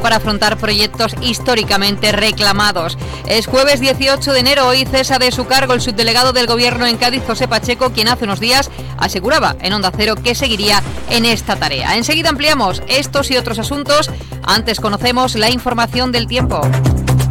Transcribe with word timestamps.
para 0.00 0.16
afrontar 0.16 0.56
proyectos 0.56 1.14
históricamente 1.20 2.12
reclamados. 2.12 2.96
Es 3.26 3.46
jueves 3.46 3.80
18 3.80 4.32
de 4.32 4.40
enero, 4.40 4.68
hoy 4.68 4.84
cesa 4.84 5.18
de 5.18 5.32
su 5.32 5.46
cargo 5.46 5.74
el 5.74 5.80
subdelegado 5.80 6.32
del 6.32 6.46
Gobierno 6.46 6.86
en 6.86 6.96
Cádiz, 6.96 7.22
José 7.26 7.48
Pacheco, 7.48 7.92
quien 7.92 8.08
hace 8.08 8.24
unos 8.24 8.40
días 8.40 8.70
aseguraba 8.98 9.56
en 9.60 9.72
Onda 9.72 9.92
Cero 9.96 10.14
que 10.22 10.34
seguiría 10.34 10.82
en 11.10 11.24
esta 11.24 11.56
tarea. 11.56 11.96
Enseguida 11.96 12.30
ampliamos 12.30 12.82
estos 12.88 13.30
y 13.30 13.36
otros 13.36 13.58
asuntos. 13.58 14.10
Antes 14.42 14.80
conocemos 14.80 15.34
la 15.34 15.50
información 15.50 16.12
del 16.12 16.26
tiempo. 16.26 16.60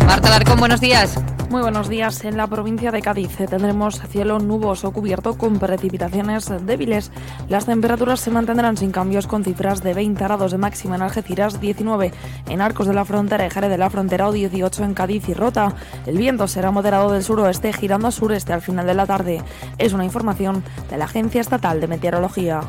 Marta 0.05 0.29
Larcón, 0.29 0.59
buenos 0.59 0.81
días. 0.81 1.17
Muy 1.51 1.63
buenos 1.63 1.89
días. 1.89 2.23
En 2.23 2.37
la 2.37 2.47
provincia 2.47 2.91
de 2.91 3.01
Cádiz 3.01 3.35
tendremos 3.35 3.99
cielo 4.07 4.39
nuboso 4.39 4.93
cubierto 4.93 5.37
con 5.37 5.59
precipitaciones 5.59 6.49
débiles. 6.65 7.11
Las 7.49 7.65
temperaturas 7.65 8.21
se 8.21 8.31
mantendrán 8.31 8.77
sin 8.77 8.93
cambios 8.93 9.27
con 9.27 9.43
cifras 9.43 9.83
de 9.83 9.93
20 9.93 10.23
grados 10.23 10.53
de 10.53 10.57
máxima 10.57 10.95
en 10.95 11.01
Algeciras, 11.01 11.59
19 11.59 12.13
en 12.47 12.61
Arcos 12.61 12.87
de 12.87 12.93
la 12.93 13.03
Frontera 13.03 13.45
y 13.45 13.49
Jerez 13.49 13.69
de 13.69 13.77
la 13.77 13.89
Frontera 13.89 14.29
o 14.29 14.31
18 14.31 14.85
en 14.85 14.93
Cádiz 14.93 15.27
y 15.27 15.33
Rota. 15.33 15.75
El 16.05 16.17
viento 16.17 16.47
será 16.47 16.71
moderado 16.71 17.11
del 17.11 17.21
suroeste 17.21 17.73
girando 17.73 18.07
a 18.07 18.11
sureste 18.11 18.53
al 18.53 18.61
final 18.61 18.87
de 18.87 18.93
la 18.93 19.05
tarde. 19.05 19.41
Es 19.77 19.91
una 19.91 20.05
información 20.05 20.63
de 20.89 20.97
la 20.97 21.03
Agencia 21.03 21.41
Estatal 21.41 21.81
de 21.81 21.87
Meteorología. 21.87 22.61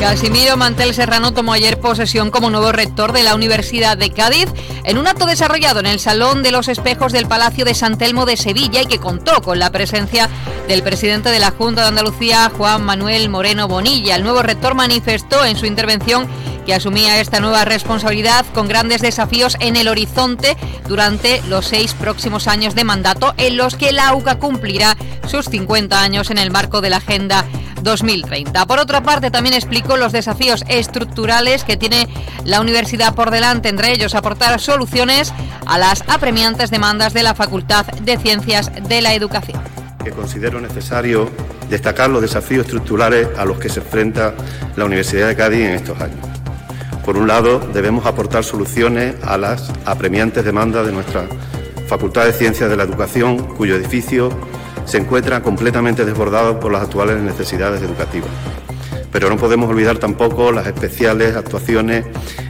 Casimiro 0.00 0.56
Mantel 0.56 0.94
Serrano 0.94 1.34
tomó 1.34 1.52
ayer 1.52 1.78
posesión 1.78 2.30
como 2.30 2.48
nuevo 2.48 2.72
rector 2.72 3.12
de 3.12 3.22
la 3.22 3.34
Universidad 3.34 3.98
de 3.98 4.10
Cádiz 4.10 4.48
en 4.84 4.96
un 4.96 5.06
acto 5.06 5.26
desarrollado 5.26 5.78
en 5.78 5.86
el 5.86 6.00
Salón 6.00 6.42
de 6.42 6.50
los 6.50 6.68
Espejos 6.68 7.12
del 7.12 7.26
Palacio 7.26 7.66
de 7.66 7.74
San 7.74 7.98
Telmo 7.98 8.24
de 8.24 8.38
Sevilla 8.38 8.80
y 8.80 8.86
que 8.86 8.98
contó 8.98 9.42
con 9.42 9.58
la 9.58 9.70
presencia 9.70 10.30
del 10.68 10.82
presidente 10.82 11.28
de 11.28 11.38
la 11.38 11.50
Junta 11.50 11.82
de 11.82 11.88
Andalucía, 11.88 12.50
Juan 12.56 12.82
Manuel 12.82 13.28
Moreno 13.28 13.68
Bonilla. 13.68 14.16
El 14.16 14.22
nuevo 14.22 14.42
rector 14.42 14.74
manifestó 14.74 15.44
en 15.44 15.58
su 15.58 15.66
intervención 15.66 16.26
que 16.64 16.74
asumía 16.74 17.20
esta 17.20 17.40
nueva 17.40 17.66
responsabilidad 17.66 18.46
con 18.54 18.68
grandes 18.68 19.02
desafíos 19.02 19.58
en 19.60 19.76
el 19.76 19.86
horizonte 19.86 20.56
durante 20.88 21.42
los 21.42 21.66
seis 21.66 21.92
próximos 21.92 22.48
años 22.48 22.74
de 22.74 22.84
mandato 22.84 23.34
en 23.36 23.58
los 23.58 23.76
que 23.76 23.92
la 23.92 24.14
UCA 24.14 24.38
cumplirá 24.38 24.96
sus 25.26 25.46
50 25.46 26.02
años 26.02 26.30
en 26.30 26.38
el 26.38 26.50
marco 26.50 26.80
de 26.80 26.90
la 26.90 26.96
Agenda 26.96 27.44
2030. 27.82 28.66
Por 28.66 28.78
otra 28.78 29.02
parte, 29.02 29.30
también 29.30 29.54
explico 29.54 29.96
los 29.96 30.12
desafíos 30.12 30.64
estructurales 30.68 31.64
que 31.64 31.76
tiene 31.76 32.08
la 32.44 32.60
universidad 32.60 33.14
por 33.14 33.30
delante, 33.30 33.68
entre 33.68 33.92
ellos 33.92 34.14
aportar 34.14 34.60
soluciones 34.60 35.32
a 35.66 35.78
las 35.78 36.02
apremiantes 36.08 36.70
demandas 36.70 37.12
de 37.12 37.22
la 37.22 37.34
Facultad 37.34 37.86
de 37.86 38.18
Ciencias 38.18 38.70
de 38.88 39.02
la 39.02 39.14
Educación. 39.14 39.60
Que 40.02 40.10
considero 40.10 40.60
necesario 40.60 41.30
destacar 41.68 42.10
los 42.10 42.22
desafíos 42.22 42.66
estructurales 42.66 43.28
a 43.38 43.44
los 43.44 43.58
que 43.58 43.68
se 43.68 43.80
enfrenta 43.80 44.34
la 44.76 44.84
Universidad 44.84 45.28
de 45.28 45.36
Cádiz 45.36 45.60
en 45.60 45.74
estos 45.74 46.00
años. 46.00 46.26
Por 47.04 47.16
un 47.16 47.26
lado, 47.26 47.60
debemos 47.72 48.06
aportar 48.06 48.44
soluciones 48.44 49.14
a 49.22 49.38
las 49.38 49.70
apremiantes 49.84 50.44
demandas 50.44 50.86
de 50.86 50.92
nuestra 50.92 51.26
Facultad 51.88 52.24
de 52.24 52.32
Ciencias 52.32 52.70
de 52.70 52.76
la 52.76 52.84
Educación, 52.84 53.38
cuyo 53.56 53.74
edificio 53.74 54.30
se 54.84 54.98
encuentra 54.98 55.42
completamente 55.42 56.04
desbordado 56.04 56.58
por 56.60 56.72
las 56.72 56.82
actuales 56.82 57.18
necesidades 57.18 57.82
educativas. 57.82 58.30
Pero 59.12 59.28
no 59.28 59.36
podemos 59.36 59.68
olvidar 59.68 59.98
tampoco 59.98 60.52
las 60.52 60.66
especiales 60.66 61.34
actuaciones 61.34 62.06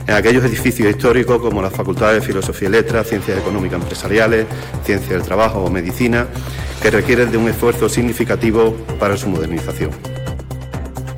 en 0.07 0.13
aquellos 0.13 0.43
edificios 0.43 0.89
históricos 0.89 1.41
como 1.41 1.61
las 1.61 1.73
facultades 1.73 2.21
de 2.21 2.27
Filosofía 2.27 2.69
y 2.69 2.71
Letras, 2.71 3.07
Ciencias 3.07 3.39
Económicas 3.39 3.81
Empresariales, 3.81 4.45
Ciencias 4.85 5.11
del 5.11 5.23
Trabajo 5.23 5.59
o 5.63 5.69
Medicina, 5.69 6.27
que 6.81 6.91
requieren 6.91 7.31
de 7.31 7.37
un 7.37 7.49
esfuerzo 7.49 7.89
significativo 7.89 8.75
para 8.99 9.17
su 9.17 9.29
modernización. 9.29 10.10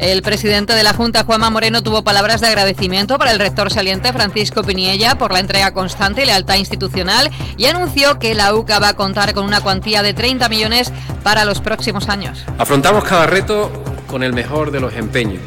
El 0.03 0.21
presidente 0.21 0.73
de 0.73 0.83
la 0.83 0.93
Junta, 0.93 1.23
Juanma 1.23 1.49
Moreno, 1.49 1.81
tuvo 1.81 2.03
palabras 2.03 2.41
de 2.41 2.47
agradecimiento 2.47 3.17
para 3.17 3.31
el 3.31 3.39
rector 3.39 3.71
saliente 3.71 4.11
Francisco 4.11 4.61
Piniella 4.61 5.17
por 5.17 5.31
la 5.31 5.39
entrega 5.39 5.73
constante 5.73 6.23
y 6.23 6.25
lealtad 6.25 6.55
institucional 6.55 7.31
y 7.55 7.67
anunció 7.67 8.19
que 8.19 8.35
la 8.35 8.53
UCA 8.53 8.79
va 8.79 8.89
a 8.89 8.95
contar 8.95 9.33
con 9.33 9.45
una 9.45 9.61
cuantía 9.61 10.03
de 10.03 10.13
30 10.13 10.49
millones 10.49 10.91
para 11.23 11.45
los 11.45 11.61
próximos 11.61 12.09
años. 12.09 12.43
Afrontamos 12.57 13.05
cada 13.05 13.27
reto 13.27 13.71
con 14.05 14.23
el 14.23 14.33
mejor 14.33 14.71
de 14.71 14.81
los 14.81 14.93
empeños. 14.93 15.41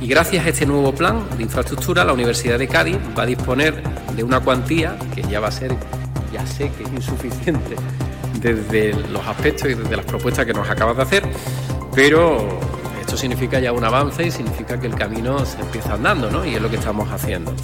Y 0.00 0.08
gracias 0.08 0.46
a 0.46 0.48
este 0.48 0.66
nuevo 0.66 0.92
plan 0.92 1.24
de 1.36 1.44
infraestructura, 1.44 2.04
la 2.04 2.12
Universidad 2.12 2.58
de 2.58 2.66
Cádiz 2.66 2.98
va 3.16 3.22
a 3.22 3.26
disponer 3.26 3.84
de 4.16 4.24
una 4.24 4.40
cuantía 4.40 4.96
que 5.14 5.22
ya 5.22 5.38
va 5.38 5.46
a 5.46 5.52
ser, 5.52 5.76
ya 6.32 6.44
sé 6.44 6.72
que 6.76 6.82
es 6.82 6.92
insuficiente 6.92 7.76
desde 8.40 8.94
los 9.10 9.24
aspectos 9.24 9.70
y 9.70 9.74
desde 9.74 9.94
las 9.94 10.04
propuestas 10.04 10.44
que 10.44 10.54
nos 10.54 10.68
acabas 10.68 10.96
de 10.96 11.02
hacer, 11.04 11.22
pero 11.94 12.58
esto 13.12 13.20
significa 13.20 13.60
ya 13.60 13.72
un 13.72 13.84
avance 13.84 14.26
y 14.26 14.30
significa 14.30 14.80
que 14.80 14.86
el 14.86 14.94
camino 14.94 15.44
se 15.44 15.60
empieza 15.60 15.92
andando, 15.92 16.30
¿no? 16.30 16.46
Y 16.46 16.54
es 16.54 16.62
lo 16.62 16.70
que 16.70 16.76
estamos 16.76 17.10
haciendo. 17.10 17.54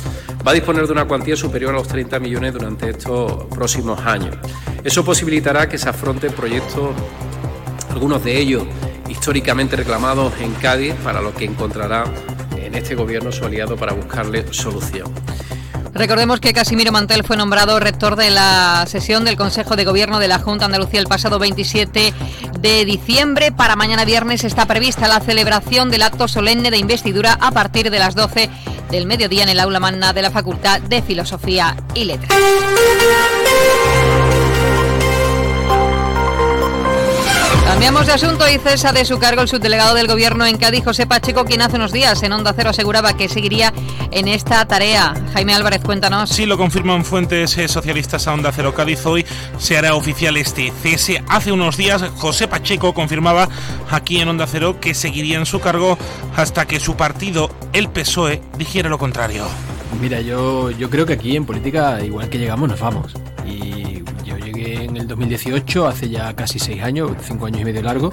Va 0.46 0.50
a 0.50 0.54
disponer 0.54 0.86
de 0.86 0.92
una 0.92 1.06
cuantía 1.06 1.36
superior 1.36 1.72
a 1.72 1.78
los 1.78 1.88
30 1.88 2.20
millones 2.20 2.52
durante 2.52 2.90
estos 2.90 3.46
próximos 3.46 3.98
años. 4.04 4.36
Eso 4.84 5.02
posibilitará 5.02 5.66
que 5.66 5.78
se 5.78 5.88
afronten 5.88 6.34
proyectos, 6.34 6.90
algunos 7.90 8.22
de 8.24 8.38
ellos 8.38 8.64
históricamente 9.08 9.74
reclamados 9.74 10.34
en 10.38 10.52
Cádiz, 10.52 10.92
para 11.02 11.22
lo 11.22 11.32
que 11.32 11.46
encontrará 11.46 12.04
en 12.54 12.74
este 12.74 12.94
gobierno 12.94 13.32
su 13.32 13.46
aliado 13.46 13.74
para 13.74 13.94
buscarle 13.94 14.52
solución. 14.52 15.10
Recordemos 15.94 16.38
que 16.38 16.52
Casimiro 16.52 16.92
Mantel 16.92 17.24
fue 17.24 17.36
nombrado 17.36 17.80
rector 17.80 18.14
de 18.14 18.30
la 18.30 18.84
sesión 18.86 19.24
del 19.24 19.36
Consejo 19.36 19.74
de 19.74 19.84
Gobierno 19.84 20.18
de 20.18 20.28
la 20.28 20.38
Junta 20.38 20.66
Andalucía 20.66 21.00
el 21.00 21.06
pasado 21.06 21.38
27 21.38 22.12
de 22.60 22.84
diciembre. 22.84 23.52
Para 23.52 23.76
mañana 23.76 24.04
viernes 24.04 24.44
está 24.44 24.66
prevista 24.66 25.08
la 25.08 25.20
celebración 25.20 25.90
del 25.90 26.02
acto 26.02 26.28
solemne 26.28 26.70
de 26.70 26.78
investidura 26.78 27.38
a 27.40 27.50
partir 27.50 27.90
de 27.90 27.98
las 27.98 28.14
12 28.14 28.50
del 28.90 29.06
mediodía 29.06 29.42
en 29.42 29.48
el 29.48 29.60
aula 29.60 29.80
magna 29.80 30.12
de 30.12 30.22
la 30.22 30.30
Facultad 30.30 30.80
de 30.80 31.02
Filosofía 31.02 31.76
y 31.94 32.04
Letras. 32.04 32.38
Cambiamos 37.68 38.06
de 38.06 38.14
asunto 38.14 38.48
y 38.48 38.56
cesa 38.56 38.92
de 38.92 39.04
su 39.04 39.18
cargo 39.18 39.42
el 39.42 39.48
subdelegado 39.48 39.94
del 39.94 40.06
Gobierno 40.06 40.46
en 40.46 40.56
Cádiz, 40.56 40.84
José 40.84 41.06
Pacheco, 41.06 41.44
quien 41.44 41.60
hace 41.60 41.76
unos 41.76 41.92
días 41.92 42.22
en 42.22 42.32
Onda 42.32 42.54
Cero 42.56 42.70
aseguraba 42.70 43.14
que 43.14 43.28
seguiría 43.28 43.74
en 44.10 44.26
esta 44.26 44.64
tarea. 44.66 45.12
Jaime 45.34 45.52
Álvarez, 45.52 45.82
cuéntanos. 45.84 46.30
Sí, 46.30 46.46
lo 46.46 46.56
confirman 46.56 47.04
fuentes 47.04 47.58
eh, 47.58 47.68
socialistas 47.68 48.26
a 48.26 48.32
Onda 48.32 48.52
Cero 48.52 48.72
Cádiz. 48.74 49.04
Hoy 49.04 49.26
se 49.58 49.76
hará 49.76 49.94
oficial 49.94 50.38
este 50.38 50.72
cese. 50.82 51.22
Hace 51.28 51.52
unos 51.52 51.76
días 51.76 52.02
José 52.16 52.48
Pacheco 52.48 52.94
confirmaba 52.94 53.50
aquí 53.90 54.18
en 54.18 54.28
Onda 54.28 54.46
Cero 54.46 54.78
que 54.80 54.94
seguiría 54.94 55.36
en 55.36 55.44
su 55.44 55.60
cargo 55.60 55.98
hasta 56.36 56.64
que 56.66 56.80
su 56.80 56.96
partido, 56.96 57.50
el 57.74 57.90
PSOE, 57.90 58.40
dijera 58.56 58.88
lo 58.88 58.96
contrario. 58.96 59.44
Mira, 60.00 60.22
yo, 60.22 60.70
yo 60.70 60.88
creo 60.88 61.04
que 61.04 61.12
aquí 61.12 61.36
en 61.36 61.44
política, 61.44 62.02
igual 62.02 62.30
que 62.30 62.38
llegamos, 62.38 62.66
nos 62.70 62.80
vamos. 62.80 63.14
Y 63.46 63.77
el 65.08 65.16
2018, 65.16 65.88
hace 65.88 66.08
ya 66.10 66.34
casi 66.34 66.58
seis 66.58 66.82
años, 66.82 67.10
cinco 67.22 67.46
años 67.46 67.62
y 67.62 67.64
medio 67.64 67.82
largo. 67.82 68.12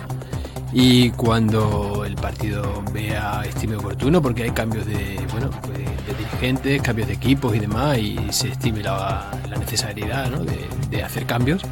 Y 0.72 1.12
cuando 1.12 2.04
el 2.06 2.16
partido 2.16 2.84
vea 2.94 3.44
estime 3.46 3.76
oportuno, 3.76 4.22
porque 4.22 4.44
hay 4.44 4.52
cambios 4.52 4.86
de, 4.86 5.26
bueno, 5.32 5.50
pues, 5.62 5.78
de 5.78 6.14
dirigentes, 6.18 6.82
cambios 6.82 7.08
de 7.08 7.14
equipos 7.14 7.56
y 7.56 7.60
demás, 7.60 7.98
y 7.98 8.18
se 8.30 8.50
estime 8.50 8.82
la, 8.82 9.30
necesidad 9.60 9.94
de 10.90 11.04
hacer 11.04 11.26
cambios, 11.26 11.64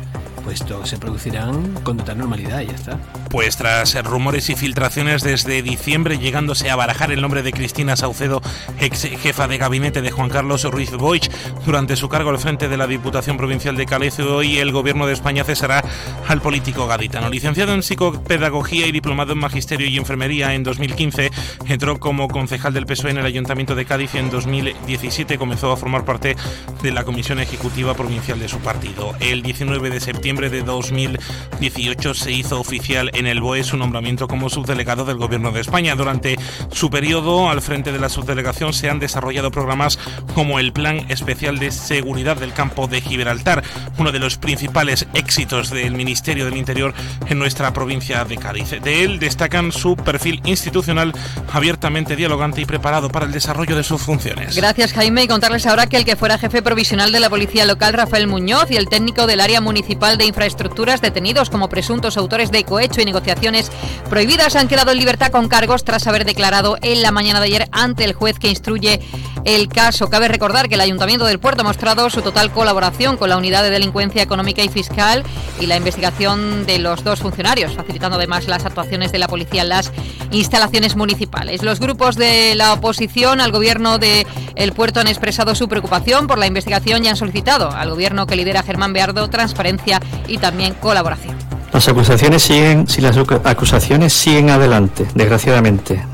pues 0.43 0.65
todos 0.65 0.89
se 0.89 0.97
producirán 0.97 1.73
con 1.83 1.97
total 1.97 2.17
normalidad 2.17 2.61
y 2.61 2.67
ya 2.67 2.73
está. 2.73 2.99
Pues 3.29 3.57
tras 3.57 4.01
rumores 4.03 4.49
y 4.49 4.55
filtraciones 4.55 5.23
desde 5.23 5.61
diciembre, 5.61 6.17
llegándose 6.17 6.69
a 6.69 6.75
barajar 6.75 7.11
el 7.11 7.21
nombre 7.21 7.43
de 7.43 7.51
Cristina 7.51 7.95
Saucedo, 7.95 8.41
ex 8.79 9.03
jefa 9.03 9.47
de 9.47 9.57
gabinete 9.57 10.01
de 10.01 10.11
Juan 10.11 10.29
Carlos 10.29 10.63
Ruiz 10.65 10.91
Boix, 10.91 11.29
durante 11.65 11.95
su 11.95 12.09
cargo 12.09 12.29
al 12.29 12.39
frente 12.39 12.67
de 12.67 12.77
la 12.77 12.87
Diputación 12.87 13.37
Provincial 13.37 13.75
de 13.75 13.85
Cádiz, 13.85 14.19
hoy 14.19 14.57
el 14.57 14.71
Gobierno 14.71 15.07
de 15.07 15.13
España 15.13 15.43
cesará 15.43 15.83
al 16.27 16.41
político 16.41 16.87
gaditano. 16.87 17.29
Licenciado 17.29 17.73
en 17.73 17.83
psicopedagogía 17.83 18.85
y 18.85 18.91
diplomado 18.91 19.33
en 19.33 19.39
magisterio 19.39 19.87
y 19.87 19.97
enfermería 19.97 20.53
en 20.53 20.63
2015, 20.63 21.31
entró 21.67 21.99
como 21.99 22.27
concejal 22.27 22.73
del 22.73 22.85
PSOE 22.85 23.11
en 23.11 23.17
el 23.17 23.25
Ayuntamiento 23.25 23.75
de 23.75 23.85
Cádiz 23.85 24.15
y 24.15 24.17
en 24.17 24.29
2017 24.29 25.37
comenzó 25.37 25.71
a 25.71 25.77
formar 25.77 26.05
parte 26.05 26.35
de 26.81 26.91
la 26.91 27.03
Comisión 27.03 27.39
Ejecutiva 27.39 27.93
Provincial 27.93 28.39
de 28.39 28.49
su 28.49 28.59
partido. 28.59 29.13
El 29.19 29.41
19 29.41 29.89
de 29.89 29.99
septiembre 29.99 30.32
de 30.33 30.63
2018 30.63 32.13
se 32.15 32.31
hizo 32.31 32.59
oficial 32.59 33.11
en 33.13 33.27
el 33.27 33.39
BOE 33.39 33.63
su 33.63 33.77
nombramiento 33.77 34.27
como 34.27 34.49
subdelegado 34.49 35.05
del 35.05 35.17
Gobierno 35.17 35.51
de 35.51 35.61
España. 35.61 35.95
Durante 35.95 36.37
su 36.71 36.89
periodo 36.89 37.49
al 37.49 37.61
frente 37.61 37.91
de 37.91 37.99
la 37.99 38.09
subdelegación 38.09 38.73
se 38.73 38.89
han 38.89 38.99
desarrollado 38.99 39.51
programas 39.51 39.99
como 40.33 40.59
el 40.59 40.73
Plan 40.73 41.05
Especial 41.09 41.59
de 41.59 41.71
Seguridad 41.71 42.35
del 42.35 42.51
Campo 42.51 42.87
de 42.87 43.01
Gibraltar, 43.01 43.63
uno 43.99 44.11
de 44.11 44.19
los 44.19 44.37
principales 44.37 45.05
éxitos 45.13 45.69
del 45.69 45.93
Ministerio 45.93 46.45
del 46.45 46.57
Interior 46.57 46.93
en 47.27 47.37
nuestra 47.37 47.71
provincia 47.71 48.25
de 48.25 48.37
Cádiz. 48.37 48.71
De 48.81 49.03
él 49.03 49.19
destacan 49.19 49.71
su 49.71 49.95
perfil 49.95 50.41
institucional 50.45 51.13
abiertamente 51.51 52.15
dialogante 52.15 52.61
y 52.61 52.65
preparado 52.65 53.09
para 53.09 53.27
el 53.27 53.31
desarrollo 53.31 53.75
de 53.75 53.83
sus 53.83 54.01
funciones. 54.01 54.55
Gracias 54.55 54.93
Jaime 54.93 55.23
y 55.23 55.27
contarles 55.27 55.67
ahora 55.67 55.87
que 55.87 55.97
el 55.97 56.05
que 56.05 56.15
fuera 56.15 56.39
jefe 56.39 56.63
provisional 56.63 57.11
de 57.11 57.19
la 57.19 57.29
Policía 57.29 57.65
Local, 57.65 57.93
Rafael 57.93 58.27
Muñoz, 58.27 58.71
y 58.71 58.75
el 58.75 58.89
técnico 58.89 59.27
del 59.27 59.39
área 59.39 59.61
municipal 59.61 60.17
de 60.17 60.22
de 60.23 60.27
Infraestructuras, 60.27 61.01
detenidos 61.01 61.49
como 61.49 61.67
presuntos 61.67 62.15
autores 62.15 62.49
de 62.49 62.63
cohecho 62.63 63.01
y 63.01 63.05
negociaciones 63.05 63.69
prohibidas, 64.09 64.55
han 64.55 64.69
quedado 64.69 64.91
en 64.91 64.99
libertad 64.99 65.31
con 65.31 65.49
cargos 65.49 65.83
tras 65.83 66.07
haber 66.07 66.23
declarado 66.23 66.77
en 66.81 67.01
la 67.01 67.11
mañana 67.11 67.41
de 67.41 67.47
ayer 67.47 67.67
ante 67.73 68.05
el 68.05 68.13
juez 68.13 68.39
que 68.39 68.47
instruye 68.47 69.01
el 69.45 69.67
caso. 69.67 70.09
Cabe 70.09 70.27
recordar 70.27 70.69
que 70.69 70.75
el 70.75 70.81
Ayuntamiento 70.81 71.25
del 71.25 71.39
Puerto 71.39 71.61
ha 71.61 71.65
mostrado 71.65 72.09
su 72.09 72.21
total 72.21 72.51
colaboración 72.51 73.17
con 73.17 73.29
la 73.29 73.37
Unidad 73.37 73.63
de 73.63 73.69
Delincuencia 73.69 74.21
Económica 74.21 74.63
y 74.63 74.69
Fiscal 74.69 75.23
y 75.59 75.65
la 75.65 75.77
investigación 75.77 76.65
de 76.65 76.79
los 76.79 77.03
dos 77.03 77.19
funcionarios, 77.19 77.73
facilitando 77.73 78.17
además 78.17 78.47
las 78.47 78.65
actuaciones 78.65 79.11
de 79.11 79.19
la 79.19 79.27
policía 79.27 79.63
en 79.63 79.69
las 79.69 79.91
instalaciones 80.31 80.95
municipales. 80.95 81.63
Los 81.63 81.79
grupos 81.79 82.15
de 82.15 82.55
la 82.55 82.73
oposición 82.73 83.41
al 83.41 83.51
gobierno 83.51 83.97
de 83.97 84.25
El 84.55 84.73
Puerto 84.73 84.99
han 84.99 85.07
expresado 85.07 85.55
su 85.55 85.67
preocupación 85.67 86.27
por 86.27 86.37
la 86.37 86.47
investigación 86.47 87.03
y 87.03 87.07
han 87.07 87.15
solicitado 87.15 87.71
al 87.71 87.89
gobierno 87.89 88.27
que 88.27 88.35
lidera 88.35 88.63
Germán 88.63 88.93
Beardo 88.93 89.29
transparencia 89.29 90.01
y 90.27 90.37
también 90.37 90.73
colaboración. 90.75 91.35
Las 91.73 91.87
acusaciones 91.87 92.43
siguen, 92.43 92.87
si 92.87 93.01
las 93.01 93.17
acusaciones 93.17 94.13
siguen 94.13 94.51
adelante, 94.51 95.07
desgraciadamente, 95.15 96.05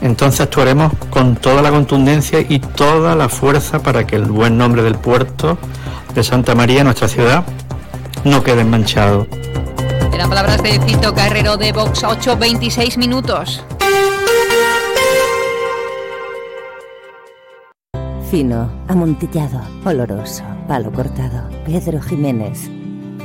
entonces 0.00 0.40
actuaremos 0.40 0.92
con 1.10 1.36
toda 1.36 1.62
la 1.62 1.70
contundencia 1.70 2.40
y 2.40 2.58
toda 2.58 3.14
la 3.14 3.28
fuerza 3.28 3.82
para 3.82 4.06
que 4.06 4.16
el 4.16 4.24
buen 4.24 4.56
nombre 4.56 4.82
del 4.82 4.94
puerto 4.94 5.58
de 6.14 6.24
Santa 6.24 6.54
María, 6.54 6.84
nuestra 6.84 7.08
ciudad, 7.08 7.44
no 8.24 8.42
quede 8.42 8.64
manchado. 8.64 9.26
Eran 10.12 10.28
palabras 10.28 10.62
de 10.62 10.80
Fito 10.80 11.14
Carrero 11.14 11.56
de 11.56 11.72
Vox 11.72 12.02
8.26 12.02 12.96
minutos. 12.98 13.62
Fino, 18.30 18.70
amontillado, 18.88 19.60
oloroso, 19.84 20.44
palo 20.68 20.92
cortado. 20.92 21.48
Pedro 21.64 22.00
Jiménez. 22.00 22.70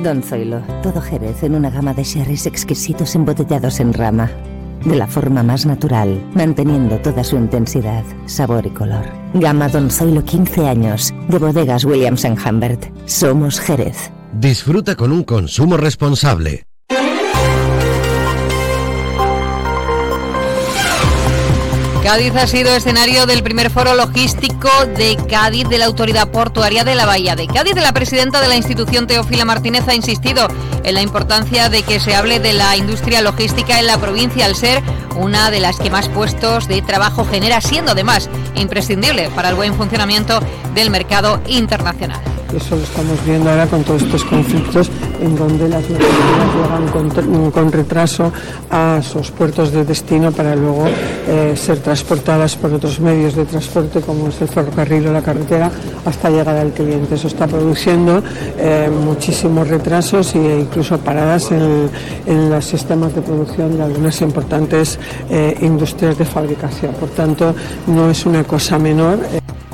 Don 0.04 0.22
Zoilo, 0.24 0.62
todo 0.84 1.02
Jerez 1.02 1.44
en 1.44 1.56
una 1.56 1.70
gama 1.70 1.94
de 1.94 2.04
sherries 2.04 2.46
exquisitos 2.48 3.16
embotellados 3.16 3.80
en 3.80 3.94
rama 3.94 4.30
de 4.86 4.96
la 4.96 5.08
forma 5.08 5.44
más 5.44 5.66
natural, 5.66 6.24
manteniendo 6.34 6.98
toda 7.00 7.24
su 7.24 7.36
intensidad, 7.36 8.04
sabor 8.26 8.66
y 8.66 8.70
color. 8.70 9.06
Gama 9.34 9.68
Don 9.68 9.90
Zoilo 9.90 10.24
15 10.24 10.68
años, 10.68 11.14
de 11.28 11.40
bodegas 11.40 11.84
Williams⁇ 11.86 12.24
Humbert. 12.50 12.86
Somos 13.06 13.60
Jerez. 13.60 14.12
Disfruta 14.34 14.96
con 14.96 15.12
un 15.12 15.24
consumo 15.24 15.78
responsable. 15.78 16.66
Cádiz 22.06 22.36
ha 22.36 22.46
sido 22.46 22.76
escenario 22.76 23.26
del 23.26 23.42
primer 23.42 23.72
foro 23.72 23.96
logístico 23.96 24.70
de 24.96 25.18
Cádiz 25.28 25.68
de 25.70 25.80
la 25.80 25.86
Autoridad 25.86 26.28
Portuaria 26.28 26.84
de 26.84 26.94
la 26.94 27.08
Bahía 27.08 27.36
de 27.36 27.48
Cádiz. 27.48 27.74
La 27.78 27.94
presidenta 27.94 28.42
de 28.42 28.48
la 28.48 28.56
institución, 28.56 29.08
Teofila 29.08 29.44
Martínez, 29.44 29.88
ha 29.88 29.96
insistido 29.96 30.48
en 30.84 30.94
la 30.94 31.02
importancia 31.02 31.68
de 31.68 31.82
que 31.82 32.00
se 32.00 32.14
hable 32.14 32.40
de 32.40 32.54
la 32.54 32.78
industria 32.78 33.22
logística 33.22 33.80
en 33.80 33.88
la 33.88 33.98
provincia 33.98 34.46
al 34.46 34.56
ser 34.56 34.84
una 35.16 35.50
de 35.50 35.60
las 35.60 35.80
que 35.80 35.90
más 35.90 36.08
puestos 36.08 36.68
de 36.68 36.84
trabajo 36.84 37.26
genera, 37.26 37.60
siendo 37.60 37.94
además 37.94 38.30
imprescindible 38.54 39.32
para 39.32 39.50
el 39.50 39.56
buen 39.56 39.74
funcionamiento 39.74 40.42
del 40.76 40.92
mercado 40.92 41.42
internacional. 41.48 42.22
Eso 42.56 42.78
lo 42.78 42.84
estamos 42.84 43.26
viendo 43.26 43.50
ahora 43.50 43.68
con 43.68 43.84
todos 43.84 44.04
estos 44.04 44.24
conflictos 44.24 44.90
en 45.22 45.36
donde 45.36 45.68
las 45.68 45.84
mercancías 45.90 47.12
llegan 47.12 47.52
con, 47.52 47.72
retraso 47.72 48.32
a 48.70 49.02
sus 49.02 49.30
puertos 49.32 49.74
de 49.74 49.84
destino 49.84 50.32
para 50.32 50.56
luego 50.56 50.86
eh, 51.28 51.54
ser 51.58 51.80
transportadas 51.80 52.56
por 52.56 52.72
otros 52.74 53.02
medios 53.02 53.36
de 53.36 53.44
transporte 53.46 54.00
como 54.00 54.30
es 54.30 54.42
el 54.42 54.48
ferrocarril 54.48 55.08
o 55.08 55.12
la 55.12 55.22
carretera 55.22 55.70
hasta 56.06 56.30
llegar 56.30 56.56
al 56.56 56.72
cliente. 56.72 57.16
Eso 57.16 57.28
está 57.28 57.46
produciendo 57.46 58.24
eh, 58.58 58.90
muchísimos 58.90 59.68
retrasos 59.68 60.34
e 60.36 60.60
incluso 60.62 60.98
paradas 60.98 61.52
en, 61.52 61.90
los 62.50 62.64
sistemas 62.64 63.14
de 63.14 63.22
producción 63.22 63.76
de 63.76 63.84
algunas 63.84 64.22
importantes 64.22 64.98
industrias 65.62 66.18
de 66.18 66.26
fabricación. 66.26 66.94
Por 66.94 67.10
tanto, 67.10 67.54
no 67.88 68.10
es 68.10 68.26
una 68.26 68.44
cosa 68.44 68.80
menor. 68.80 69.20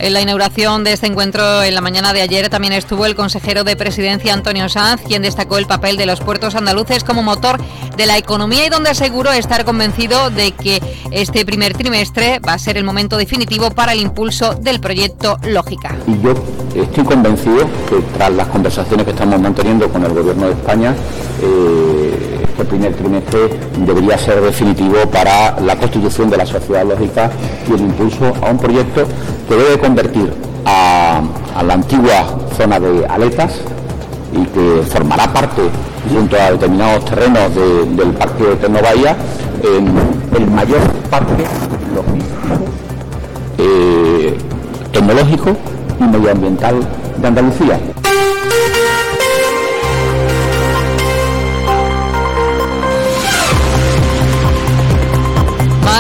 En 0.01 0.13
la 0.13 0.21
inauguración 0.21 0.83
de 0.83 0.94
este 0.94 1.06
encuentro 1.06 1.62
en 1.62 1.75
la 1.75 1.81
mañana 1.81 2.12
de 2.12 2.24
ayer 2.24 2.50
también 2.50 2.74
estuvo 2.74 3.06
el 3.06 3.13
consejero 3.13 3.63
de 3.63 3.75
Presidencia 3.75 4.33
Antonio 4.33 4.68
Sanz, 4.68 5.00
quien 5.07 5.21
destacó 5.21 5.59
el 5.59 5.68
papel 5.68 5.95
de 5.95 6.07
los 6.07 6.21
puertos 6.21 6.56
andaluces 6.56 7.03
como 7.03 7.21
motor 7.21 7.62
de 7.98 8.07
la 8.07 8.18
economía 8.18 8.65
y 8.65 8.69
donde 8.69 8.89
aseguró 8.89 9.31
estar 9.31 9.63
convencido 9.63 10.31
de 10.31 10.53
que 10.53 10.81
este 11.12 11.45
primer 11.45 11.74
trimestre 11.74 12.39
va 12.39 12.53
a 12.53 12.57
ser 12.57 12.77
el 12.77 12.83
momento 12.83 13.15
definitivo 13.15 13.69
para 13.69 13.94
el 13.94 14.01
impulso 14.01 14.56
del 14.56 14.80
proyecto 14.80 15.38
Lógica. 15.44 15.95
Y 16.07 16.19
yo 16.19 16.33
estoy 16.75 17.03
convencido 17.03 17.69
que 17.88 18.01
tras 18.18 18.31
las 18.31 18.48
conversaciones 18.48 19.06
que 19.06 19.12
estamos 19.12 19.39
manteniendo 19.39 19.88
con 19.88 20.03
el 20.03 20.13
Gobierno 20.13 20.48
de 20.48 20.53
España, 20.53 20.95
eh, 21.44 22.11
este 22.43 22.65
primer 22.65 22.93
trimestre 22.93 23.39
debería 23.85 24.17
ser 24.17 24.41
definitivo 24.41 24.97
para 25.11 25.59
la 25.59 25.75
constitución 25.75 26.29
de 26.29 26.38
la 26.38 26.45
sociedad 26.45 26.85
lógica 26.85 27.29
y 27.69 27.73
el 27.73 27.81
impulso 27.81 28.33
a 28.41 28.51
un 28.51 28.57
proyecto 28.57 29.05
que 29.47 29.55
debe 29.55 29.79
convertir 29.79 30.31
a, 30.65 31.21
la 31.63 31.73
antigua 31.73 32.39
zona 32.57 32.79
de 32.79 33.05
aletas 33.05 33.61
y 34.33 34.45
que 34.45 34.83
formará 34.89 35.31
parte, 35.31 35.61
junto 36.11 36.35
a 36.39 36.51
determinados 36.51 37.05
terrenos 37.05 37.53
del 37.55 38.11
Parque 38.11 38.43
de 38.43 38.55
Tecnobahía, 38.55 39.15
en 39.63 39.88
el 40.35 40.49
mayor 40.49 40.81
parque 41.09 41.43
eh, 43.57 44.38
tecnológico 44.91 45.55
y 45.99 46.03
medioambiental 46.03 46.75
de 47.17 47.27
Andalucía. 47.27 47.79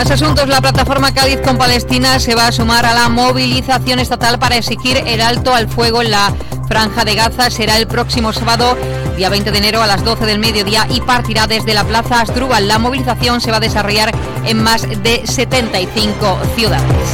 Más 0.01 0.09
asuntos. 0.09 0.47
La 0.47 0.61
plataforma 0.61 1.13
Cádiz 1.13 1.41
con 1.41 1.59
Palestina 1.59 2.19
se 2.19 2.33
va 2.33 2.47
a 2.47 2.51
sumar 2.51 2.87
a 2.87 2.95
la 2.95 3.07
movilización 3.07 3.99
estatal 3.99 4.39
para 4.39 4.57
exigir 4.57 4.97
el 5.05 5.21
alto 5.21 5.53
al 5.53 5.69
fuego 5.69 6.01
en 6.01 6.09
la 6.09 6.33
franja 6.67 7.05
de 7.05 7.13
Gaza. 7.13 7.51
Será 7.51 7.77
el 7.77 7.85
próximo 7.85 8.33
sábado, 8.33 8.75
día 9.15 9.29
20 9.29 9.51
de 9.51 9.57
enero 9.59 9.83
a 9.83 9.85
las 9.85 10.03
12 10.03 10.25
del 10.25 10.39
mediodía 10.39 10.87
y 10.89 11.01
partirá 11.01 11.45
desde 11.45 11.75
la 11.75 11.83
Plaza 11.83 12.21
Asdrúbal. 12.21 12.67
La 12.67 12.79
movilización 12.79 13.41
se 13.41 13.51
va 13.51 13.57
a 13.57 13.59
desarrollar 13.59 14.11
en 14.47 14.63
más 14.63 14.89
de 15.03 15.21
75 15.23 16.39
ciudades. 16.55 17.07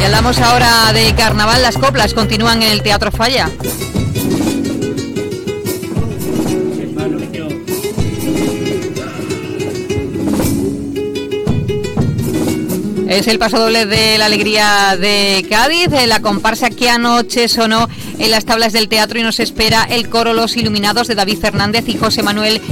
Y 0.00 0.04
hablamos 0.04 0.36
ahora 0.40 0.92
de 0.92 1.14
carnaval. 1.14 1.62
Las 1.62 1.78
coplas 1.78 2.12
continúan 2.12 2.60
en 2.64 2.72
el 2.72 2.82
Teatro 2.82 3.12
Falla. 3.12 3.48
Es 13.12 13.28
el 13.28 13.38
paso 13.38 13.58
doble 13.58 13.84
de 13.84 14.16
la 14.16 14.24
alegría 14.24 14.96
de 14.98 15.44
Cádiz, 15.46 15.90
la 16.06 16.20
comparsa 16.20 16.70
que 16.70 16.88
anoche 16.88 17.46
sonó 17.46 17.86
en 18.18 18.30
las 18.30 18.46
tablas 18.46 18.72
del 18.72 18.88
teatro 18.88 19.18
y 19.18 19.22
nos 19.22 19.38
espera 19.38 19.86
el 19.90 20.08
coro 20.08 20.32
Los 20.32 20.56
Iluminados 20.56 21.08
de 21.08 21.14
David 21.14 21.36
Fernández 21.38 21.84
y 21.88 21.98
José 21.98 22.22
Manuel 22.22 22.62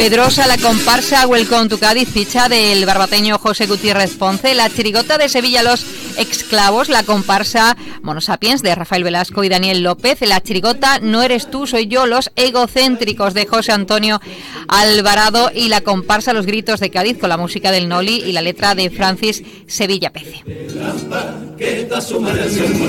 Pedrosa, 0.00 0.46
la 0.46 0.56
comparsa 0.56 1.26
Welcome 1.26 1.68
to 1.68 1.78
Cádiz, 1.78 2.08
ficha 2.08 2.48
del 2.48 2.86
barbateño 2.86 3.36
José 3.36 3.66
Gutiérrez 3.66 4.16
Ponce, 4.16 4.54
la 4.54 4.70
chirigota 4.70 5.18
de 5.18 5.28
Sevilla 5.28 5.62
Los 5.62 5.84
Exclavos, 6.16 6.88
la 6.88 7.02
comparsa 7.02 7.76
Monosapiens 8.00 8.62
de 8.62 8.74
Rafael 8.74 9.04
Velasco 9.04 9.44
y 9.44 9.50
Daniel 9.50 9.82
López, 9.82 10.22
la 10.22 10.42
chirigota 10.42 11.00
No 11.00 11.22
eres 11.22 11.50
tú, 11.50 11.66
soy 11.66 11.86
yo, 11.86 12.06
los 12.06 12.30
egocéntricos 12.34 13.34
de 13.34 13.44
José 13.44 13.72
Antonio 13.72 14.22
Alvarado 14.68 15.50
y 15.54 15.68
la 15.68 15.82
comparsa 15.82 16.32
Los 16.32 16.46
Gritos 16.46 16.80
de 16.80 16.88
Cádiz 16.90 17.18
con 17.18 17.28
la 17.28 17.36
música 17.36 17.70
del 17.70 17.86
Noli 17.86 18.22
y 18.24 18.32
la 18.32 18.40
letra 18.40 18.74
de 18.74 18.88
Francis 18.88 19.42
Sevilla 19.66 20.10
Pece. 20.10 20.42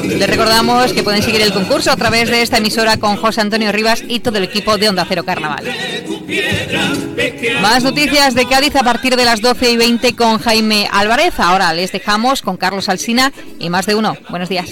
Les 0.07 0.29
recordamos 0.29 0.93
que 0.93 1.03
pueden 1.03 1.21
seguir 1.21 1.41
el 1.41 1.51
concurso 1.51 1.91
a 1.91 1.97
través 1.97 2.29
de 2.29 2.41
esta 2.41 2.59
emisora 2.59 2.95
con 2.97 3.17
José 3.17 3.41
Antonio 3.41 3.73
Rivas 3.73 4.01
y 4.07 4.21
todo 4.21 4.37
el 4.37 4.45
equipo 4.45 4.77
de 4.77 4.87
Onda 4.87 5.05
Cero 5.07 5.25
Carnaval. 5.25 5.65
Más 7.61 7.83
noticias 7.83 8.35
de 8.35 8.47
Cádiz 8.47 8.75
a 8.75 8.83
partir 8.83 9.15
de 9.15 9.25
las 9.25 9.41
12 9.41 9.71
y 9.71 9.77
20 9.77 10.15
con 10.15 10.39
Jaime 10.39 10.87
Álvarez. 10.91 11.39
Ahora 11.39 11.73
les 11.73 11.91
dejamos 11.91 12.41
con 12.41 12.57
Carlos 12.57 12.89
Alsina 12.89 13.31
y 13.59 13.69
más 13.69 13.85
de 13.85 13.95
uno. 13.95 14.15
Buenos 14.29 14.49
días. 14.49 14.69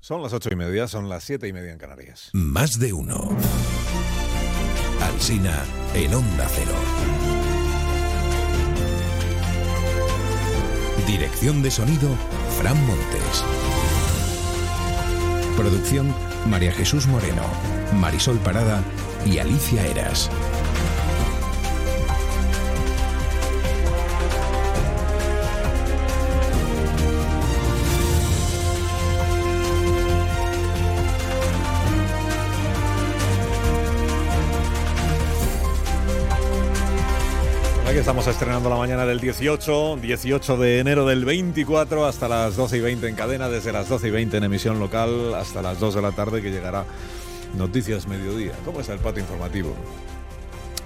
Son 0.00 0.22
las 0.22 0.32
ocho 0.32 0.50
y 0.50 0.56
media, 0.56 0.88
son 0.88 1.08
las 1.08 1.24
siete 1.24 1.48
y 1.48 1.52
media 1.52 1.72
en 1.72 1.78
Canarias. 1.78 2.30
Más 2.32 2.78
de 2.78 2.92
uno. 2.92 3.36
Alsina 5.00 5.64
en 5.94 6.14
Onda 6.14 6.46
Cero. 6.54 6.74
Dirección 11.06 11.62
de 11.62 11.70
sonido, 11.70 12.08
Fran 12.58 12.76
Montes. 12.86 13.44
Producción, 15.56 16.14
María 16.46 16.72
Jesús 16.72 17.06
Moreno, 17.06 17.42
Marisol 17.94 18.38
Parada 18.38 18.82
y 19.26 19.38
Alicia 19.38 19.86
Eras. 19.86 20.30
Estamos 38.02 38.26
estrenando 38.26 38.68
la 38.68 38.74
mañana 38.74 39.06
del 39.06 39.20
18, 39.20 39.98
18 40.02 40.56
de 40.56 40.80
enero 40.80 41.06
del 41.06 41.24
24 41.24 42.04
hasta 42.04 42.26
las 42.26 42.56
12 42.56 42.78
y 42.78 42.80
20 42.80 43.06
en 43.06 43.14
cadena, 43.14 43.48
desde 43.48 43.70
las 43.70 43.88
12 43.88 44.08
y 44.08 44.10
20 44.10 44.38
en 44.38 44.42
emisión 44.42 44.80
local 44.80 45.32
hasta 45.36 45.62
las 45.62 45.78
2 45.78 45.94
de 45.94 46.02
la 46.02 46.10
tarde 46.10 46.42
que 46.42 46.50
llegará 46.50 46.84
Noticias 47.56 48.08
Mediodía. 48.08 48.54
¿Cómo 48.64 48.80
está 48.80 48.94
el 48.94 48.98
patio 48.98 49.22
informativo? 49.22 49.72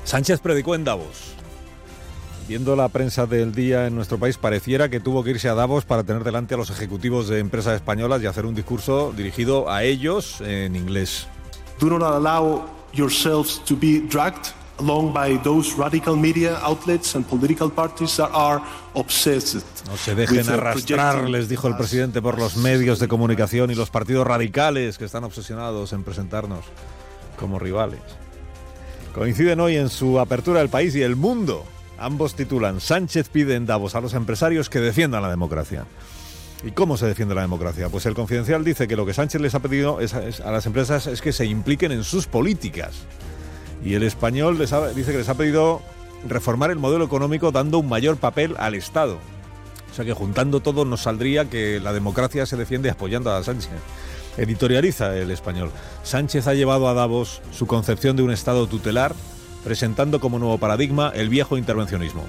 Sánchez 0.05 0.41
predicó 0.41 0.75
en 0.75 0.85
Davos. 0.85 1.33
Viendo 2.49 2.77
la 2.77 2.91
prensa 2.91 3.25
del 3.25 3.55
día 3.55 3.87
en 3.87 3.95
nuestro 3.95 4.19
país, 4.19 4.37
pareciera 4.37 4.91
que 4.91 5.01
tuvo 5.01 5.25
que 5.25 5.31
irse 5.31 5.49
a 5.49 5.55
Davos 5.55 5.87
para 5.87 6.05
tener 6.05 6.23
delante 6.23 6.53
a 6.53 6.59
los 6.59 6.69
ejecutivos 6.69 7.29
de 7.29 7.39
empresas 7.39 7.77
españolas 7.77 8.23
y 8.23 8.27
hacer 8.27 8.45
un 8.45 8.55
discurso 8.55 9.15
dirigido 9.17 9.71
a 9.71 9.85
ellos 9.85 10.43
en 10.43 10.77
inglés. 10.77 11.27
Do 11.81 11.87
not 11.87 12.03
allow 12.03 12.67
yourselves 12.93 13.65
to 13.65 13.75
be 13.75 14.01
dragged 14.01 14.53
along 14.79 15.13
by 15.13 15.37
those 15.43 15.75
radical 15.77 16.17
media 16.17 16.59
outlets 16.63 17.15
and 17.15 17.27
political 17.27 17.71
parties 17.71 18.17
that 18.17 18.31
are 18.33 18.61
obsessed. 18.95 19.65
No 19.87 19.97
se 19.97 20.15
dejen 20.15 20.49
arrastrar, 20.49 21.29
les 21.29 21.49
dijo 21.49 21.69
el 21.69 21.77
presidente, 21.77 22.21
por 22.21 22.39
los 22.39 22.57
medios 22.57 22.99
de 22.99 23.09
comunicación 23.09 23.71
y 23.71 23.75
los 23.75 23.91
partidos 23.91 24.27
radicales 24.27 24.99
que 24.99 25.05
están 25.05 25.25
obsesionados 25.25 25.93
en 25.93 26.03
presentarnos 26.03 26.65
como 27.39 27.59
rivales. 27.59 28.01
Coinciden 29.15 29.61
hoy 29.61 29.77
en 29.77 29.89
su 29.89 30.21
apertura 30.21 30.61
el 30.61 30.69
país 30.69 30.95
y 30.95 31.03
el 31.03 31.17
mundo. 31.17 31.65
Ambos 31.99 32.35
titulan 32.35 32.81
Sánchez 32.81 33.31
pide 33.31 33.55
en 33.55 33.65
Davos 33.65 33.95
a 33.95 34.01
los 34.01 34.13
empresarios 34.13 34.69
que 34.69 34.81
defiendan 34.81 35.23
la 35.23 35.31
democracia. 35.31 35.87
¿Y 36.63 36.73
cómo 36.73 36.97
se 36.97 37.07
defiende 37.07 37.35
la 37.35 37.43
democracia? 37.43 37.89
Pues 37.89 38.07
el 38.07 38.15
confidencial 38.15 38.65
dice 38.65 38.89
que 38.89 38.97
lo 38.97 39.07
que 39.07 39.15
Sánchez 39.15 39.41
les 39.41 39.55
ha 39.55 39.61
pedido 39.61 39.99
a 40.45 40.51
las 40.51 40.67
empresas 40.67 41.07
es 41.07 41.21
que 41.21 41.33
se 41.33 41.47
impliquen 41.47 41.93
en 41.93 42.05
sus 42.05 42.27
políticas. 42.27 43.07
Y 43.87 43.95
el 43.95 44.03
español 44.03 44.59
dice 44.59 45.13
que 45.13 45.19
les 45.19 45.29
ha 45.29 45.37
pedido 45.37 45.81
reformar 46.29 46.73
el 46.73 46.79
modelo 46.79 47.05
económico 47.05 47.53
dando 47.53 47.79
un 47.79 47.89
mayor 47.89 48.17
papel 48.17 48.57
al 48.59 48.75
Estado. 48.75 49.17
O 49.93 49.95
sea 49.95 50.05
que 50.05 50.13
juntando 50.13 50.59
todo 50.59 50.85
nos 50.85 51.03
saldría 51.03 51.49
que 51.49 51.79
la 51.79 51.93
democracia 51.93 52.47
se 52.47 52.57
defiende 52.57 52.91
apoyando 52.91 53.33
a 53.33 53.45
Sánchez. 53.45 53.71
Editorializa 54.39 55.17
el 55.17 55.31
español. 55.31 55.71
Sánchez 56.03 56.49
ha 56.49 56.55
llevado 56.55 56.89
a 56.89 56.95
Davos 56.95 57.41
su 57.53 57.69
concepción 57.69 58.17
de 58.17 58.25
un 58.25 58.33
Estado 58.33 58.67
tutelar, 58.67 59.15
presentando 59.63 60.19
como 60.19 60.41
nuevo 60.41 60.59
paradigma 60.59 61.13
el 61.15 61.29
viejo 61.29 61.57
intervencionismo. 61.57 62.25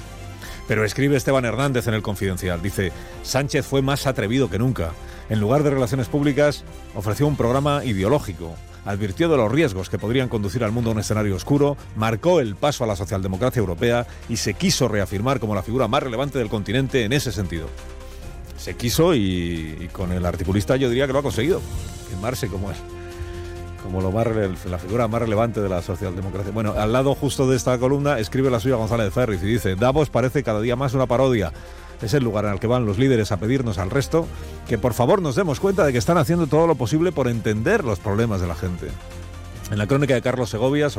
Pero 0.67 0.85
escribe 0.85 1.17
Esteban 1.17 1.45
Hernández 1.45 1.87
en 1.87 1.95
el 1.95 2.03
Confidencial. 2.03 2.61
Dice, 2.61 2.91
Sánchez 3.23 3.65
fue 3.65 3.81
más 3.81 4.05
atrevido 4.05 4.47
que 4.47 4.59
nunca. 4.59 4.91
En 5.29 5.39
lugar 5.39 5.63
de 5.63 5.71
relaciones 5.71 6.07
públicas, 6.07 6.63
ofreció 6.95 7.27
un 7.27 7.35
programa 7.35 7.83
ideológico. 7.83 8.55
Advirtió 8.85 9.27
de 9.27 9.35
los 9.35 9.51
riesgos 9.51 9.89
que 9.89 9.99
podrían 9.99 10.29
conducir 10.29 10.63
al 10.63 10.71
mundo 10.71 10.89
a 10.89 10.93
un 10.93 10.99
escenario 10.99 11.35
oscuro, 11.35 11.75
marcó 11.97 12.39
el 12.39 12.55
paso 12.55 12.85
a 12.85 12.87
la 12.87 12.95
socialdemocracia 12.95 13.59
europea 13.59 14.07
y 14.29 14.37
se 14.37 14.53
quiso 14.53 14.87
reafirmar 14.87 15.41
como 15.41 15.55
la 15.55 15.63
figura 15.63 15.89
más 15.89 16.03
relevante 16.03 16.39
del 16.39 16.47
continente 16.47 17.03
en 17.03 17.11
ese 17.11 17.33
sentido. 17.33 17.67
Se 18.57 18.75
quiso 18.75 19.13
y, 19.13 19.89
con 19.91 20.13
el 20.13 20.25
articulista 20.25 20.77
yo 20.77 20.89
diría 20.89 21.05
que 21.05 21.13
lo 21.13 21.19
ha 21.19 21.23
conseguido, 21.23 21.61
firmarse 22.09 22.47
como 22.47 22.71
es 22.71 22.77
como 23.83 24.01
lo 24.01 24.11
más, 24.11 24.27
la 24.65 24.77
figura 24.79 25.07
más 25.07 25.21
relevante 25.21 25.61
de 25.61 25.69
la 25.69 25.81
socialdemocracia. 25.81 26.51
Bueno, 26.51 26.73
al 26.77 26.91
lado 26.91 27.15
justo 27.15 27.49
de 27.49 27.55
esta 27.55 27.77
columna 27.77 28.19
escribe 28.19 28.49
la 28.49 28.59
suya 28.59 28.75
González 28.75 29.13
Ferriz 29.13 29.41
y 29.43 29.45
dice, 29.45 29.75
Davos 29.75 30.09
parece 30.09 30.43
cada 30.43 30.59
día 30.59 30.75
más 30.75 30.93
una 30.93 31.05
parodia. 31.05 31.53
Es 32.01 32.13
el 32.13 32.23
lugar 32.23 32.45
el 32.45 32.59
que 32.59 32.67
van 32.67 32.85
los 32.85 32.97
líderes 32.97 33.31
a 33.31 33.37
pedirnos 33.37 33.77
al 33.77 33.89
resto 33.89 34.27
que 34.67 34.77
por 34.77 34.93
favor 34.93 35.21
nos 35.21 35.35
demos 35.35 35.59
cuenta 35.59 35.85
de 35.85 35.91
que 35.91 35.97
están 35.97 36.17
haciendo 36.17 36.47
todo 36.47 36.67
lo 36.67 36.75
posible 36.75 37.11
por 37.11 37.27
entender 37.27 37.83
los 37.83 37.99
problemas 37.99 38.41
de 38.41 38.47
la 38.47 38.55
gente. 38.55 38.87
En 39.71 39.77
la 39.77 39.87
crónica 39.87 40.13
de 40.13 40.21
Carlos 40.21 40.49
Segovia 40.49 40.89
sobre 40.89 40.95